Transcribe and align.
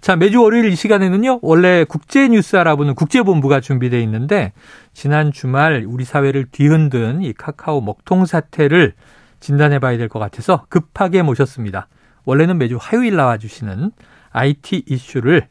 자, 0.00 0.16
매주 0.16 0.42
월요일 0.42 0.66
이 0.72 0.76
시간에는요, 0.76 1.40
원래 1.42 1.84
국제 1.84 2.26
뉴스 2.28 2.56
알아보는 2.56 2.94
국제 2.94 3.22
본부가 3.22 3.60
준비되어 3.60 4.00
있는데, 4.00 4.52
지난 4.94 5.30
주말 5.30 5.84
우리 5.86 6.04
사회를 6.04 6.46
뒤흔든 6.50 7.20
이 7.22 7.34
카카오 7.34 7.82
먹통 7.82 8.24
사태를 8.24 8.94
진단해 9.40 9.78
봐야 9.78 9.98
될 9.98 10.08
것 10.08 10.18
같아서 10.18 10.64
급하게 10.70 11.22
모셨습니다. 11.22 11.88
원래는 12.24 12.56
매주 12.58 12.78
화요일 12.80 13.16
나와 13.16 13.36
주시는 13.36 13.92
IT 14.32 14.84
이슈를 14.86 15.48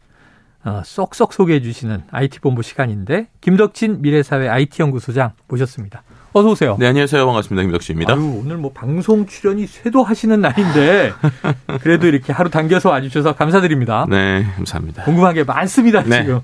어, 0.66 0.82
쏙쏙 0.84 1.34
소개해 1.34 1.62
주시는 1.62 2.04
IT본부 2.12 2.64
시간인데, 2.64 3.28
김덕진 3.42 4.02
미래사회 4.02 4.50
IT연구소장 4.50 5.34
모셨습니다. 5.48 6.04
어서 6.32 6.50
오세요. 6.50 6.78
네, 6.80 6.86
안녕하세요. 6.86 7.26
반갑습니다. 7.26 7.64
김덕진입니다. 7.64 8.14
아유, 8.14 8.42
오늘 8.44 8.58
뭐 8.58 8.72
방송 8.72 9.26
출연이 9.26 9.66
쇄도 9.66 10.04
하시는 10.04 10.40
날인데 10.40 11.12
그래도 11.82 12.06
이렇게 12.08 12.32
하루 12.32 12.52
당겨서 12.52 12.92
와주셔서 12.92 13.34
감사드립니다. 13.34 14.06
네, 14.08 14.46
감사합니다. 14.56 15.04
궁금한 15.06 15.34
게 15.34 15.44
많습니다, 15.44 16.04
네. 16.04 16.22
지금. 16.22 16.42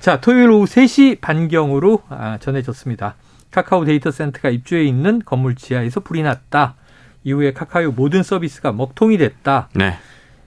자, 0.00 0.20
토요일 0.20 0.50
오후 0.50 0.64
3시 0.64 1.20
반경으로 1.20 2.02
아, 2.08 2.38
전해졌습니다. 2.40 3.14
카카오 3.52 3.84
데이터 3.84 4.10
센터가 4.10 4.50
입주해 4.50 4.82
있는 4.84 5.22
건물 5.24 5.54
지하에서 5.54 6.00
불이 6.00 6.22
났다. 6.22 6.74
이후에 7.22 7.52
카카오 7.52 7.92
모든 7.92 8.24
서비스가 8.24 8.72
먹통이 8.72 9.18
됐다. 9.18 9.68
네. 9.74 9.98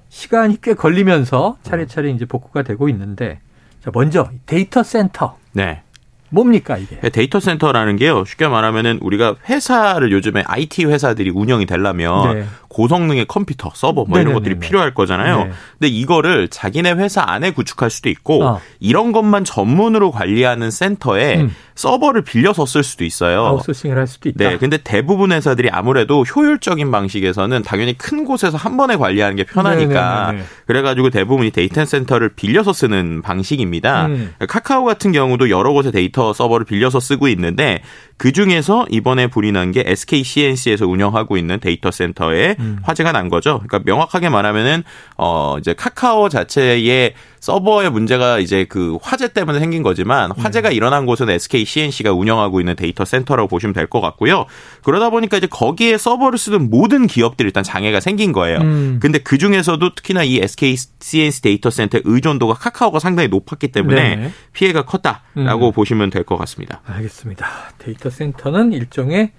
시간이 0.10 0.58
꽤 0.62 0.74
걸리면서 0.74 1.58
차례차례 1.64 2.12
이제 2.12 2.26
복구가 2.26 2.64
되고 2.64 2.90
있는데 2.90 3.40
자, 3.82 3.90
먼저 3.94 4.30
데이터 4.46 4.84
센터 4.84 5.38
네. 5.54 5.84
뭡니까 6.32 6.78
이게? 6.78 6.98
데이터 7.10 7.40
센터라는 7.40 7.98
게요. 7.98 8.24
쉽게 8.26 8.48
말하면 8.48 9.00
우리가 9.02 9.36
회사를 9.48 10.12
요즘에 10.12 10.44
IT 10.48 10.86
회사들이 10.86 11.30
운영이 11.30 11.66
되려면 11.66 12.34
네. 12.34 12.46
고성능의 12.70 13.26
컴퓨터, 13.26 13.70
서버 13.76 14.06
뭐 14.06 14.18
이런 14.18 14.34
네네네네. 14.34 14.34
것들이 14.34 14.60
필요할 14.60 14.94
거잖아요. 14.94 15.44
네. 15.44 15.52
근데 15.78 15.88
이거를 15.90 16.48
자기네 16.48 16.94
회사 16.94 17.22
안에 17.28 17.52
구축할 17.52 17.90
수도 17.90 18.10
있고 18.10 18.46
어. 18.46 18.62
이런 18.80 19.12
것만 19.12 19.44
전문으로 19.44 20.12
관리하는 20.12 20.72
센터에 20.72 21.42
음. 21.42 21.56
서버를 21.76 22.22
빌려서 22.22 22.66
쓸 22.66 22.84
수도 22.84 23.04
있어요. 23.04 23.46
아웃소싱을 23.46 23.98
할 23.98 24.08
수도 24.08 24.30
있다. 24.30 24.38
네, 24.50 24.58
근데 24.58 24.78
대부분 24.78 25.34
회사들이 25.34 25.70
아무래도 25.70 26.24
효율적인 26.24 26.92
방식에서는 26.92 27.64
당연히 27.64 27.98
큰 27.98 28.24
곳에서 28.24 28.56
한 28.58 28.78
번에 28.78 28.96
관리하는 28.96 29.36
게 29.36 29.44
편하니까 29.44 30.28
네네네네. 30.28 30.46
그래가지고 30.68 31.10
대부분이 31.10 31.52
데이터 31.52 31.84
센터를 31.84 32.30
빌려서 32.30 32.72
쓰는 32.72 33.22
방식입니다. 33.22 34.06
음. 34.06 34.34
카카오 34.48 34.86
같은 34.86 35.12
경우도 35.12 35.50
여러 35.50 35.74
곳에 35.74 35.92
데이터 35.92 36.21
서버를 36.34 36.66
빌려서 36.66 37.00
쓰고 37.00 37.28
있는데 37.30 37.82
그 38.18 38.32
중에서 38.32 38.86
이번에 38.90 39.28
불이 39.28 39.52
난 39.52 39.72
게 39.72 39.84
SK 39.86 40.24
C&C에서 40.24 40.86
운영하고 40.88 41.38
있는 41.38 41.60
데이터 41.60 41.92
센터에 41.92 42.56
음. 42.60 42.80
화재가 42.84 43.12
난 43.14 43.30
거죠. 43.30 43.62
그러니까 43.66 43.80
명확하게 43.86 44.30
말하면은 44.30 44.84
어 45.18 45.56
이제 45.60 45.74
카카오 45.74 46.28
자체의 46.30 47.14
서버의 47.42 47.90
문제가 47.90 48.38
이제 48.38 48.66
그 48.66 48.98
화재 49.02 49.28
때문에 49.34 49.60
생긴 49.60 49.82
거지만 49.82 50.32
화재가 50.32 50.70
네. 50.70 50.76
일어난 50.76 51.08
곳은 51.08 51.28
SK 51.30 51.66
C&C가 51.66 52.14
운영하고 52.14 52.60
있는 52.62 52.76
데이터 52.76 53.04
센터라고 53.04 53.48
보시면 53.50 53.74
될 53.74 53.88
것 53.88 54.00
같고요. 54.00 54.46
그러다 54.84 55.10
보니까 55.10 55.38
이제 55.38 55.48
거기에 55.48 55.98
서버를 55.98 56.38
쓰는 56.38 56.70
모든 56.70 57.08
기업들이 57.08 57.48
일단 57.48 57.64
장애가 57.64 58.00
생긴 58.00 58.32
거예요. 58.32 58.60
음. 58.60 59.00
근데 59.02 59.18
그 59.18 59.38
중에서도 59.40 59.96
특히나 59.96 60.24
이 60.24 60.38
SK 60.38 60.78
C&C 61.00 61.42
데이터 61.42 61.70
센터의 61.72 62.04
의존도가 62.06 62.54
카카오가 62.54 63.00
상당히 63.00 63.28
높았기 63.28 63.70
때문에 63.70 64.16
네. 64.18 64.32
피해가 64.54 64.84
컸다라고 64.86 65.68
음. 65.70 65.72
보시면 65.74 66.10
될 66.12 66.24
것 66.24 66.38
같습니다. 66.38 66.82
알겠습니다. 66.86 67.48
데이터 67.80 68.12
센터는 68.12 68.72
일종의 68.74 69.32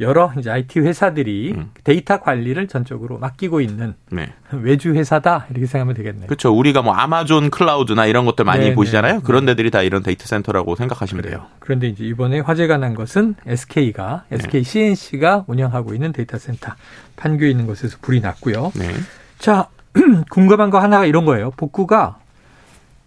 여러 0.00 0.32
이제 0.36 0.50
IT 0.50 0.80
회사들이 0.80 1.52
음. 1.56 1.70
데이터 1.84 2.18
관리를 2.18 2.66
전적으로 2.66 3.18
맡기고 3.18 3.60
있는 3.60 3.94
네. 4.10 4.32
외주 4.50 4.92
회사다 4.92 5.46
이렇게 5.50 5.66
생각하면 5.66 5.94
되겠네요. 5.94 6.26
그렇죠. 6.26 6.52
우리가 6.52 6.82
뭐 6.82 6.94
아마존 6.94 7.48
클라우드나 7.50 8.06
이런 8.06 8.24
것들 8.24 8.44
많이 8.44 8.70
네, 8.70 8.74
보시잖아요. 8.74 9.14
네. 9.14 9.20
그런 9.22 9.46
데들이 9.46 9.70
다 9.70 9.82
이런 9.82 10.02
데이터 10.02 10.26
센터라고 10.26 10.74
생각하시면 10.74 11.22
돼요. 11.22 11.46
그런데 11.60 11.86
이제 11.88 12.04
이번에 12.04 12.40
화재가 12.40 12.78
난 12.78 12.94
것은 12.94 13.36
SK가 13.46 14.24
네. 14.30 14.36
SK 14.36 14.64
C&C가 14.64 15.44
운영하고 15.46 15.94
있는 15.94 16.12
데이터 16.12 16.38
센터 16.38 16.72
판교에 17.14 17.50
있는 17.50 17.66
곳에서 17.66 17.96
불이 18.02 18.20
났고요. 18.20 18.72
네. 18.74 18.92
자, 19.38 19.68
궁금한 20.28 20.70
거 20.70 20.80
하나가 20.80 21.06
이런 21.06 21.24
거예요. 21.24 21.52
복구가 21.52 22.18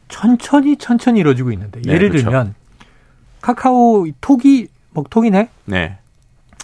천천히 0.08 0.78
천천히 0.78 1.20
이루어지고 1.20 1.52
있는데 1.52 1.82
네, 1.82 1.92
예를 1.92 2.10
그렇죠. 2.10 2.30
들면 2.30 2.56
카카오 3.42 4.08
톡이 4.22 4.70
먹통이네. 4.92 5.50
네. 5.66 5.98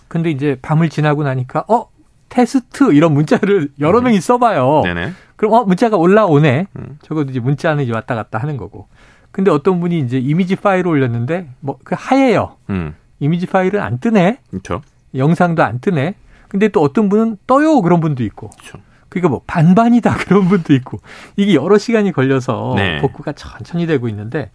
근데 0.07 0.29
이제 0.31 0.57
밤을 0.61 0.89
지나고 0.89 1.23
나니까 1.23 1.65
어 1.67 1.87
테스트 2.29 2.93
이런 2.93 3.13
문자를 3.13 3.69
여러 3.79 4.01
명이 4.01 4.19
써봐요. 4.21 4.81
네네. 4.83 5.11
그럼 5.35 5.53
어 5.53 5.63
문자가 5.65 5.97
올라오네. 5.97 6.67
음. 6.77 6.97
적어도 7.01 7.31
이제 7.31 7.39
문자는 7.39 7.83
이제 7.83 7.93
왔다 7.93 8.15
갔다 8.15 8.37
하는 8.39 8.57
거고. 8.57 8.87
근데 9.31 9.49
어떤 9.51 9.79
분이 9.79 9.99
이제 9.99 10.17
이미지 10.19 10.55
파일을 10.55 10.87
올렸는데 10.87 11.49
뭐 11.59 11.77
그 11.83 11.95
하얘요. 11.97 12.57
음. 12.69 12.95
이미지 13.19 13.45
파일은 13.47 13.81
안 13.81 13.99
뜨네. 13.99 14.39
그렇죠. 14.49 14.81
영상도 15.15 15.63
안 15.63 15.79
뜨네. 15.79 16.15
근데 16.47 16.67
또 16.67 16.81
어떤 16.81 17.09
분은 17.09 17.37
떠요 17.47 17.81
그런 17.81 17.99
분도 17.99 18.23
있고. 18.23 18.49
그렇죠. 18.49 18.77
그러니까 19.09 19.29
뭐 19.29 19.41
반반이다 19.45 20.17
그런 20.25 20.47
분도 20.47 20.73
있고. 20.73 20.99
이게 21.35 21.53
여러 21.55 21.77
시간이 21.77 22.11
걸려서 22.11 22.73
네. 22.75 22.99
복구가 23.01 23.33
천천히 23.33 23.85
되고 23.87 24.07
있는데 24.07 24.51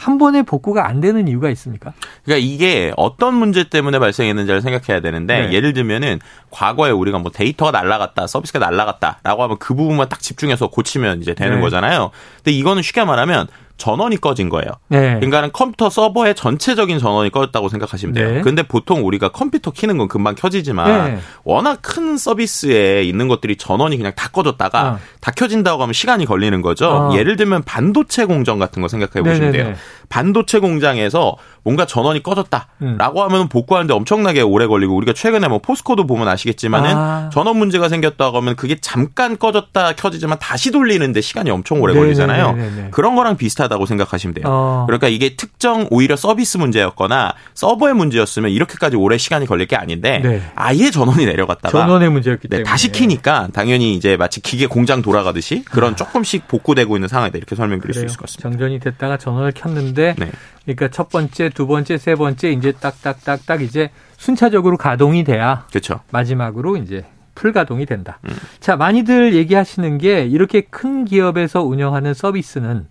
한 0.00 0.16
번에 0.16 0.40
복구가 0.40 0.88
안 0.88 1.02
되는 1.02 1.28
이유가 1.28 1.50
있습니까? 1.50 1.92
그러니까 2.24 2.46
이게 2.46 2.90
어떤 2.96 3.34
문제 3.34 3.64
때문에 3.64 3.98
발생했는지를 3.98 4.62
생각해야 4.62 5.02
되는데 5.02 5.48
네. 5.48 5.52
예를 5.52 5.74
들면은 5.74 6.20
과거에 6.50 6.90
우리가 6.90 7.18
뭐 7.18 7.30
데이터가 7.30 7.70
날라갔다, 7.70 8.26
서비스가 8.26 8.58
날라갔다라고 8.60 9.42
하면 9.42 9.58
그 9.58 9.74
부분만 9.74 10.08
딱 10.08 10.20
집중해서 10.20 10.68
고치면 10.68 11.20
이제 11.20 11.34
되는 11.34 11.56
네. 11.56 11.60
거잖아요. 11.60 12.12
근데 12.36 12.52
이거는 12.52 12.80
쉽게 12.80 13.04
말하면 13.04 13.46
전원이 13.80 14.18
꺼진 14.18 14.48
거예요. 14.48 14.70
네. 14.88 15.14
그러니까는 15.14 15.50
컴퓨터 15.52 15.90
서버의 15.90 16.34
전체적인 16.36 16.98
전원이 16.98 17.30
꺼졌다고 17.30 17.68
생각하시면 17.68 18.14
돼요. 18.14 18.30
네. 18.34 18.40
근데 18.42 18.62
보통 18.62 19.04
우리가 19.04 19.30
컴퓨터 19.30 19.72
키는 19.72 19.98
건 19.98 20.06
금방 20.06 20.34
켜지지만 20.36 21.14
네. 21.14 21.18
워낙 21.42 21.78
큰 21.80 22.16
서비스에 22.16 23.02
있는 23.02 23.26
것들이 23.26 23.56
전원이 23.56 23.96
그냥 23.96 24.12
다 24.14 24.28
꺼졌다가 24.28 24.88
어. 24.90 24.98
다 25.20 25.32
켜진다고 25.32 25.82
하면 25.82 25.92
시간이 25.92 26.26
걸리는 26.26 26.60
거죠. 26.62 26.88
어. 26.88 27.16
예를 27.16 27.36
들면 27.36 27.62
반도체 27.64 28.26
공정 28.26 28.58
같은 28.58 28.82
거 28.82 28.88
생각해 28.88 29.24
보시면 29.24 29.50
네네네. 29.50 29.64
돼요. 29.64 29.76
반도체 30.10 30.58
공장에서 30.58 31.36
뭔가 31.62 31.86
전원이 31.86 32.22
꺼졌다라고 32.22 32.68
음. 32.82 32.98
하면 32.98 33.48
복구하는데 33.48 33.94
엄청나게 33.94 34.40
오래 34.42 34.66
걸리고 34.66 34.94
우리가 34.96 35.12
최근에 35.12 35.46
뭐 35.46 35.58
포스코도 35.60 36.06
보면 36.06 36.26
아시겠지만은 36.26 36.90
아. 36.96 37.30
전원 37.32 37.58
문제가 37.58 37.88
생겼다고 37.88 38.38
하면 38.38 38.56
그게 38.56 38.76
잠깐 38.80 39.38
꺼졌다 39.38 39.92
켜지지만 39.94 40.38
다시 40.40 40.72
돌리는데 40.72 41.20
시간이 41.20 41.50
엄청 41.50 41.80
오래 41.80 41.94
걸리잖아요. 41.94 42.52
네네네네. 42.52 42.88
그런 42.90 43.14
거랑 43.14 43.36
비슷하다고 43.36 43.86
생각하시면 43.86 44.34
돼요. 44.34 44.44
어. 44.48 44.84
그러니까 44.86 45.06
이게 45.08 45.36
특정 45.36 45.86
오히려 45.90 46.16
서비스 46.16 46.56
문제였거나 46.56 47.34
서버의 47.54 47.94
문제였으면 47.94 48.50
이렇게까지 48.50 48.96
오래 48.96 49.16
시간이 49.16 49.46
걸릴 49.46 49.68
게 49.68 49.76
아닌데 49.76 50.18
네. 50.18 50.42
아예 50.56 50.90
전원이 50.90 51.24
내려갔다가 51.24 51.70
전원의 51.70 52.10
문제였기 52.10 52.48
네, 52.48 52.56
때문에 52.56 52.68
다시 52.68 52.90
키니까 52.90 53.48
당연히 53.52 53.94
이제 53.94 54.16
마치 54.16 54.40
기계 54.40 54.66
공장 54.66 55.02
돌아가듯이 55.02 55.62
그런 55.66 55.94
조금씩 55.94 56.48
복구되고 56.48 56.96
있는 56.96 57.06
상황이다 57.06 57.38
이렇게 57.38 57.54
설명드릴 57.54 57.94
수 57.94 58.00
그래요. 58.00 58.06
있을 58.06 58.16
것 58.18 58.22
같습니다. 58.26 58.48
정전이 58.50 58.80
됐다가 58.80 59.16
전원을 59.16 59.52
켰는데 59.52 59.99
네. 60.18 60.30
그러니까 60.64 60.88
첫 60.88 61.08
번째, 61.08 61.48
두 61.48 61.66
번째, 61.66 61.98
세 61.98 62.14
번째 62.14 62.50
이제 62.52 62.72
딱딱딱딱 62.72 63.62
이제 63.62 63.90
순차적으로 64.16 64.76
가동이 64.76 65.24
돼야 65.24 65.66
그렇죠. 65.70 66.00
마지막으로 66.12 66.76
이제 66.76 67.04
풀 67.34 67.52
가동이 67.52 67.86
된다. 67.86 68.18
음. 68.24 68.30
자, 68.60 68.76
많이들 68.76 69.34
얘기하시는 69.34 69.98
게 69.98 70.26
이렇게 70.26 70.60
큰 70.62 71.04
기업에서 71.04 71.62
운영하는 71.62 72.12
서비스는 72.14 72.86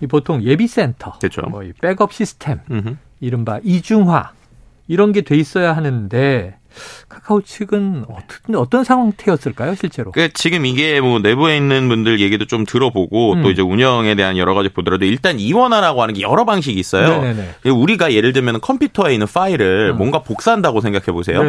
이 0.00 0.06
보통 0.06 0.42
예비센터, 0.42 1.18
그렇죠. 1.18 1.42
뭐이 1.42 1.72
백업 1.80 2.12
시스템, 2.12 2.60
음흠. 2.70 2.96
이른바 3.20 3.60
이중화 3.62 4.32
이런 4.88 5.12
게 5.12 5.20
돼 5.20 5.36
있어야 5.36 5.76
하는데 5.76 6.56
카카오 7.08 7.42
측은 7.42 8.04
어떤 8.08 8.56
어떤 8.56 8.84
상태였을까요, 8.84 9.74
실제로? 9.74 10.12
그 10.12 10.32
지금 10.32 10.66
이게 10.66 11.00
뭐 11.00 11.18
내부에 11.18 11.56
있는 11.56 11.88
분들 11.88 12.20
얘기도 12.20 12.44
좀 12.46 12.64
들어보고 12.64 13.34
음. 13.34 13.42
또 13.42 13.50
이제 13.50 13.62
운영에 13.62 14.14
대한 14.14 14.36
여러 14.36 14.54
가지 14.54 14.68
보더라도 14.68 15.04
일단 15.04 15.38
이원화라고 15.40 16.02
하는 16.02 16.14
게 16.14 16.22
여러 16.22 16.44
방식이 16.44 16.78
있어요. 16.78 17.20
네네네. 17.22 17.70
우리가 17.70 18.12
예를 18.12 18.32
들면 18.32 18.60
컴퓨터에 18.60 19.12
있는 19.12 19.26
파일을 19.26 19.92
음. 19.94 19.98
뭔가 19.98 20.22
복사한다고 20.22 20.80
생각해 20.80 21.06
보세요. 21.06 21.42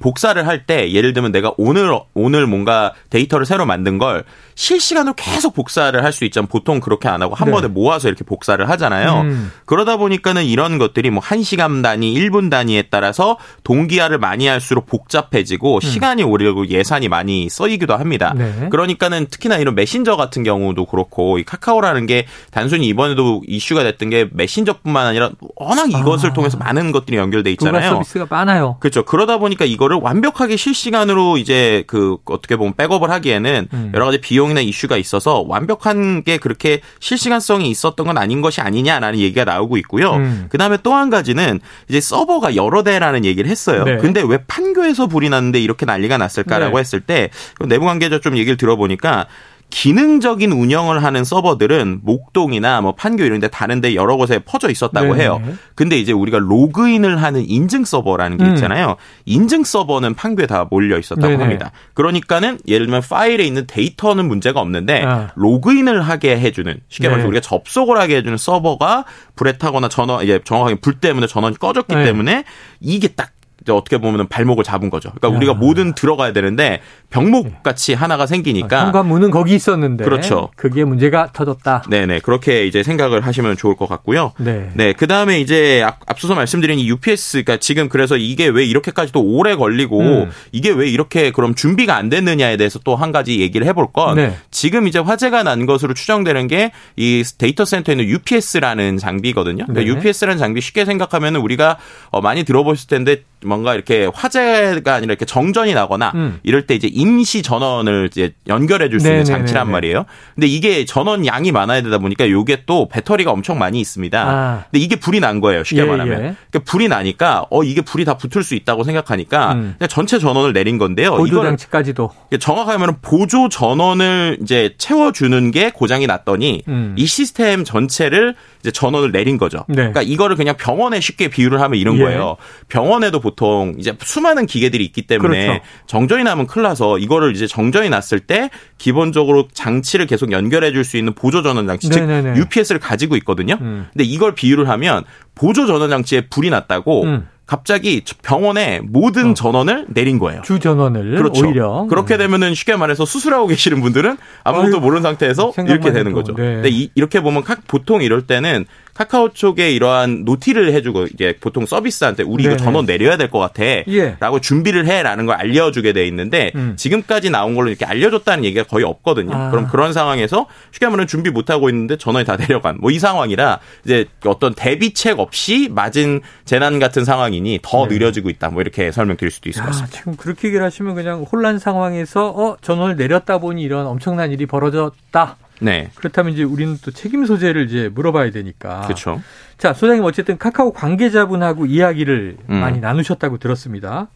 복사를 0.00 0.46
할 0.46 0.58
때 0.66 0.90
예를 0.92 1.12
들면 1.12 1.32
내가 1.32 1.52
오늘 1.56 1.96
오늘 2.14 2.46
뭔가 2.46 2.92
데이터를 3.10 3.46
새로 3.46 3.64
만든 3.64 3.96
걸 3.98 4.24
실시간으로 4.56 5.14
계속 5.14 5.54
복사를 5.54 6.02
할 6.02 6.12
수 6.12 6.24
있지만 6.24 6.48
보통 6.48 6.80
그렇게 6.80 7.06
안 7.08 7.22
하고 7.22 7.34
한 7.36 7.46
네. 7.46 7.52
번에 7.52 7.68
모아서 7.68 8.08
이렇게 8.08 8.24
복사를 8.24 8.68
하잖아요. 8.70 9.20
음. 9.20 9.52
그러다 9.66 9.96
보니까는 9.98 10.44
이런 10.44 10.78
것들이 10.78 11.10
뭐 11.10 11.22
1시간 11.22 11.82
단위, 11.82 12.12
1분 12.14 12.50
단위에 12.50 12.84
따라서 12.90 13.38
동기화를 13.62 14.18
많이 14.18 14.46
할 14.48 14.60
갈수록 14.68 14.86
복잡해지고 14.86 15.76
음. 15.76 15.80
시간이 15.80 16.22
오르고 16.22 16.68
예산이 16.68 17.08
많이 17.08 17.48
써이기도 17.48 17.94
합니다. 17.96 18.34
네. 18.36 18.68
그러니까는 18.70 19.26
특히나 19.30 19.56
이런 19.56 19.74
메신저 19.74 20.16
같은 20.16 20.42
경우도 20.42 20.84
그렇고 20.86 21.38
이 21.38 21.44
카카오라는 21.44 22.06
게 22.06 22.26
단순히 22.50 22.86
이번에도 22.86 23.42
이슈가 23.46 23.82
됐던 23.84 24.10
게 24.10 24.28
메신저뿐만 24.32 25.06
아니라 25.06 25.30
워낙 25.56 25.90
이것을 25.90 26.30
아. 26.30 26.32
통해서 26.34 26.58
많은 26.58 26.92
것들이 26.92 27.16
연결돼 27.16 27.50
있잖아요. 27.52 27.90
서비스가 27.90 28.26
많아요. 28.28 28.76
그렇죠. 28.80 29.04
그러다 29.04 29.38
보니까 29.38 29.64
이거를 29.64 29.98
완벽하게 30.02 30.56
실시간으로 30.56 31.38
이제 31.38 31.84
그 31.86 32.18
어떻게 32.26 32.56
보면 32.56 32.74
백업을 32.76 33.10
하기에는 33.10 33.68
음. 33.72 33.92
여러 33.94 34.04
가지 34.06 34.20
비용이나 34.20 34.60
이슈가 34.60 34.96
있어서 34.98 35.44
완벽한 35.46 36.22
게 36.24 36.36
그렇게 36.36 36.80
실시간성이 37.00 37.70
있었던 37.70 38.06
건 38.06 38.18
아닌 38.18 38.42
것이 38.42 38.60
아니냐라는 38.60 39.18
얘기가 39.18 39.44
나오고 39.44 39.78
있고요. 39.78 40.12
음. 40.14 40.46
그다음에 40.50 40.76
또 40.82 40.98
한 40.98 41.10
가지는 41.10 41.60
이제 41.88 42.00
서버가 42.00 42.56
여러 42.56 42.82
대라는 42.82 43.24
얘기를 43.24 43.48
했어요. 43.48 43.84
네. 43.84 43.98
근데 43.98 44.20
왜 44.20 44.38
판교에서 44.58 45.06
불이 45.06 45.28
났는데 45.30 45.60
이렇게 45.60 45.86
난리가 45.86 46.18
났을까라고 46.18 46.76
네. 46.76 46.80
했을 46.80 47.00
때 47.00 47.30
내부 47.66 47.84
관계자 47.86 48.20
좀 48.20 48.36
얘기를 48.36 48.56
들어보니까 48.56 49.26
기능적인 49.70 50.50
운영을 50.50 51.04
하는 51.04 51.24
서버들은 51.24 52.00
목동이나 52.02 52.80
뭐 52.80 52.92
판교 52.94 53.22
이런 53.22 53.38
데 53.38 53.48
다른 53.48 53.82
데 53.82 53.94
여러 53.94 54.16
곳에 54.16 54.38
퍼져 54.38 54.70
있었다고 54.70 55.14
네 55.14 55.22
해요. 55.22 55.42
근데 55.74 55.98
이제 55.98 56.10
우리가 56.10 56.38
로그인을 56.38 57.22
하는 57.22 57.44
인증 57.46 57.84
서버라는 57.84 58.38
게 58.38 58.44
음. 58.44 58.54
있잖아요. 58.54 58.92
음. 58.92 58.94
인증 59.26 59.64
서버는 59.64 60.14
판교에 60.14 60.46
다 60.46 60.66
몰려 60.70 60.98
있었다고 60.98 61.28
네네. 61.28 61.42
합니다. 61.42 61.72
그러니까는 61.92 62.58
예를 62.66 62.86
들면 62.86 63.02
파일에 63.02 63.44
있는 63.44 63.66
데이터는 63.66 64.26
문제가 64.26 64.60
없는데 64.60 65.04
아. 65.04 65.32
로그인을 65.34 66.00
하게 66.00 66.40
해주는 66.40 66.80
쉽게 66.88 67.08
말해서 67.08 67.24
네. 67.24 67.28
우리가 67.28 67.42
접속을 67.42 67.98
하게 67.98 68.16
해주는 68.16 68.38
서버가 68.38 69.04
불에 69.36 69.58
타거나 69.58 69.90
전원 69.90 70.24
이제 70.24 70.40
정확하게 70.44 70.76
불 70.76 70.94
때문에 70.94 71.26
전원이 71.26 71.58
꺼졌기 71.58 71.94
네. 71.94 72.04
때문에 72.04 72.44
이게 72.80 73.08
딱 73.08 73.32
어떻게 73.72 73.98
보면 73.98 74.28
발목을 74.28 74.64
잡은 74.64 74.90
거죠. 74.90 75.10
그러니까 75.10 75.28
야. 75.28 75.36
우리가 75.36 75.54
뭐든 75.54 75.94
들어가야 75.94 76.32
되는데 76.32 76.80
병목 77.10 77.62
같이 77.62 77.94
하나가 77.94 78.26
생기니까 78.26 78.86
현관문은 78.86 79.30
거기 79.30 79.54
있었는데 79.54 80.04
그렇죠. 80.04 80.50
그게 80.56 80.84
문제가 80.84 81.30
터졌다. 81.32 81.84
네네 81.88 82.20
그렇게 82.20 82.66
이제 82.66 82.82
생각을 82.82 83.26
하시면 83.26 83.56
좋을 83.56 83.76
것 83.76 83.88
같고요. 83.88 84.32
네. 84.38 84.70
네. 84.74 84.92
그 84.92 85.06
다음에 85.06 85.40
이제 85.40 85.84
앞서서 86.06 86.34
말씀드린 86.34 86.78
이 86.78 86.88
UPS, 86.88 87.44
그러니까 87.44 87.56
지금 87.58 87.88
그래서 87.88 88.16
이게 88.16 88.46
왜 88.46 88.64
이렇게까지 88.64 89.12
도 89.12 89.22
오래 89.22 89.56
걸리고 89.56 90.00
음. 90.00 90.30
이게 90.52 90.70
왜 90.70 90.88
이렇게 90.88 91.30
그럼 91.30 91.54
준비가 91.54 91.96
안 91.96 92.08
됐느냐에 92.08 92.56
대해서 92.56 92.78
또 92.80 92.98
한 92.98 93.12
가지 93.12 93.38
얘기를 93.40 93.64
해볼 93.68 93.92
건 93.92 94.16
네. 94.16 94.36
지금 94.50 94.88
이제 94.88 94.98
화재가 94.98 95.44
난 95.44 95.66
것으로 95.66 95.94
추정되는 95.94 96.48
게 96.48 96.72
이 96.96 97.22
데이터 97.38 97.64
센터에 97.64 97.94
있는 97.94 98.06
UPS라는 98.06 98.98
장비거든요. 98.98 99.66
그러니까 99.66 99.80
네. 99.80 99.86
UPS라는 99.86 100.38
장비 100.38 100.60
쉽게 100.60 100.84
생각하면 100.84 101.36
우리가 101.36 101.78
어, 102.10 102.20
많이 102.20 102.44
들어보실 102.44 102.88
텐데 102.88 103.22
뭔가 103.44 103.74
이렇게 103.74 104.08
화재가 104.12 104.94
아니라 104.94 105.12
이렇게 105.12 105.24
정전이 105.24 105.74
나거나 105.74 106.12
음. 106.14 106.40
이럴 106.42 106.66
때 106.66 106.74
이제 106.74 106.88
임시 106.88 107.42
전원을 107.42 108.08
이제 108.10 108.32
연결해 108.46 108.88
줄 108.90 108.98
수 109.00 109.06
있는 109.08 109.24
장치란 109.24 109.70
말이에요. 109.70 110.06
근데 110.34 110.46
이게 110.48 110.84
전원 110.84 111.24
양이 111.24 111.52
많아야 111.52 111.82
되다 111.82 111.98
보니까 111.98 112.28
요게 112.28 112.64
또 112.66 112.88
배터리가 112.88 113.30
엄청 113.30 113.58
많이 113.58 113.80
있습니다. 113.80 114.20
아. 114.20 114.64
근데 114.70 114.82
이게 114.84 114.96
불이 114.96 115.20
난 115.20 115.40
거예요. 115.40 115.62
쉽게 115.62 115.82
예, 115.82 115.84
말하면. 115.86 116.12
예. 116.14 116.34
그러니까 116.50 116.70
불이 116.70 116.88
나니까 116.88 117.46
어 117.50 117.62
이게 117.62 117.80
불이 117.80 118.04
다 118.04 118.16
붙을 118.16 118.42
수 118.42 118.54
있다고 118.56 118.82
생각하니까 118.84 119.52
음. 119.52 119.74
그냥 119.78 119.88
전체 119.88 120.18
전원을 120.18 120.52
내린 120.52 120.78
건데요. 120.78 121.16
보조 121.16 121.42
장치까지도. 121.42 122.10
정확하게 122.40 122.78
하면 122.80 122.96
보조 123.02 123.48
전원을 123.48 124.38
이제 124.42 124.74
채워 124.78 125.12
주는 125.12 125.50
게 125.52 125.70
고장이 125.70 126.06
났더니 126.06 126.62
음. 126.68 126.94
이 126.98 127.06
시스템 127.06 127.62
전체를 127.64 128.34
이제 128.60 128.70
전원을 128.70 129.12
내린 129.12 129.38
거죠. 129.38 129.64
네. 129.68 129.76
그러니까 129.76 130.02
이거를 130.02 130.36
그냥 130.36 130.56
병원에 130.56 131.00
쉽게 131.00 131.28
비유를 131.28 131.60
하면 131.60 131.78
이런 131.78 131.96
예. 131.98 132.02
거예요. 132.02 132.36
병원에도 132.68 133.20
보통 133.20 133.74
이제 133.78 133.94
수많은 134.00 134.46
기계들이 134.46 134.84
있기 134.84 135.02
때문에 135.02 135.46
그렇죠. 135.46 135.62
정전이 135.86 136.24
나면 136.24 136.46
큰일 136.46 136.64
나서 136.64 136.98
이거를 136.98 137.34
이제 137.34 137.46
정전이 137.46 137.88
났을 137.88 138.18
때 138.20 138.50
기본적으로 138.78 139.48
장치를 139.52 140.06
계속 140.06 140.32
연결해 140.32 140.72
줄 140.72 140.88
수 140.88 140.96
있는 140.96 141.12
보조 141.12 141.42
전원 141.42 141.66
장치 141.66 141.88
네네네. 141.90 142.34
즉 142.34 142.40
UPS를 142.40 142.80
가지고 142.80 143.16
있거든요. 143.18 143.58
음. 143.60 143.86
근데 143.92 144.04
이걸 144.04 144.34
비유를 144.34 144.68
하면 144.70 145.04
보조 145.34 145.66
전원 145.66 145.90
장치에 145.90 146.22
불이 146.22 146.50
났다고 146.50 147.02
음. 147.04 147.28
갑자기 147.48 148.02
병원에 148.22 148.80
모든 148.84 149.30
어. 149.30 149.34
전원을 149.34 149.86
내린 149.88 150.18
거예요. 150.18 150.42
주 150.42 150.58
전원을 150.58 151.16
그렇죠. 151.16 151.46
오히려 151.46 151.86
그렇게 151.88 152.16
음. 152.16 152.18
되면은 152.18 152.54
쉽게 152.54 152.76
말해서 152.76 153.06
수술하고 153.06 153.46
계시는 153.46 153.80
분들은 153.80 154.18
아무것도 154.44 154.80
모르는 154.80 155.00
상태에서 155.00 155.54
이렇게 155.66 155.90
되는 155.92 156.12
거죠. 156.12 156.34
네. 156.34 156.56
근데 156.56 156.68
이, 156.68 156.90
렇게 156.94 157.22
보면 157.22 157.42
보통 157.66 158.02
이럴 158.02 158.26
때는 158.26 158.66
카카오 158.98 159.28
쪽에 159.28 159.70
이러한 159.70 160.24
노티를 160.24 160.72
해주고 160.72 161.04
이제 161.14 161.36
보통 161.40 161.66
서비스한테 161.66 162.24
우리 162.24 162.42
이거 162.44 162.56
전원 162.56 162.84
내려야 162.84 163.16
될 163.16 163.28
것 163.30 163.38
같아라고 163.38 163.84
예. 163.92 164.40
준비를 164.42 164.86
해라는 164.86 165.24
걸 165.26 165.36
알려주게 165.36 165.92
돼 165.92 166.04
있는데 166.08 166.50
음. 166.56 166.74
지금까지 166.76 167.30
나온 167.30 167.54
걸로 167.54 167.68
이렇게 167.68 167.84
알려줬다는 167.84 168.44
얘기가 168.44 168.64
거의 168.64 168.84
없거든요. 168.84 169.32
아. 169.34 169.50
그럼 169.50 169.68
그런 169.68 169.92
상황에서 169.92 170.46
쉽게 170.72 170.86
말하면 170.86 171.06
준비 171.06 171.30
못 171.30 171.48
하고 171.48 171.68
있는데 171.68 171.96
전원이 171.96 172.24
다 172.26 172.36
내려간 172.36 172.78
뭐 172.80 172.90
이 172.90 172.98
상황이라 172.98 173.60
이제 173.84 174.06
어떤 174.24 174.54
대비책 174.54 175.20
없이 175.20 175.68
맞은 175.70 176.22
재난 176.44 176.78
같은 176.80 177.04
상황이니 177.04 177.60
더 177.62 177.86
네. 177.86 177.94
느려지고 177.94 178.30
있다. 178.30 178.48
뭐 178.48 178.62
이렇게 178.62 178.90
설명드릴 178.90 179.30
수도 179.30 179.48
있을 179.48 179.62
것 179.62 179.68
같습니다. 179.68 179.96
지금 179.96 180.16
그렇게 180.16 180.48
얘기를 180.48 180.64
하시면 180.64 180.96
그냥 180.96 181.22
혼란 181.30 181.58
상황에서 181.60 182.30
어 182.30 182.56
전원을 182.62 182.96
내렸다 182.96 183.38
보니 183.38 183.62
이런 183.62 183.86
엄청난 183.86 184.32
일이 184.32 184.46
벌어졌다. 184.46 185.36
네. 185.60 185.90
그렇다면 185.94 186.32
이제 186.32 186.42
우리는 186.42 186.76
또 186.84 186.90
책임 186.90 187.24
소재를 187.26 187.66
이제 187.66 187.88
물어봐야 187.92 188.30
되니까. 188.30 188.82
그렇죠. 188.82 189.20
자, 189.58 189.72
소장님 189.72 190.04
어쨌든 190.04 190.38
카카오 190.38 190.72
관계자분하고 190.72 191.66
이야기를 191.66 192.36
음. 192.48 192.56
많이 192.56 192.80
나누셨다고 192.80 193.38
들었습니다. 193.38 194.08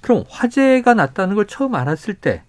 그럼 0.00 0.24
화재가 0.28 0.94
났다는 0.94 1.34
걸 1.34 1.46
처음 1.46 1.74
알았을 1.74 2.14
때 2.14 2.42